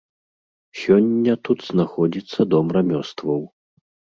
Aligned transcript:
Сёння 0.83 1.33
тут 1.47 1.59
знаходзіцца 1.67 2.39
дом 2.55 2.65
рамёстваў. 2.79 3.41